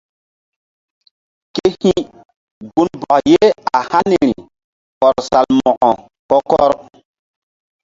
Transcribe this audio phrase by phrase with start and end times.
[1.55, 1.95] Ke hi̧
[2.73, 3.45] gunbɔk ye
[3.77, 4.33] a haniri
[4.97, 5.89] kɔr Salmo̧ko
[6.29, 6.71] kɔ-kɔr.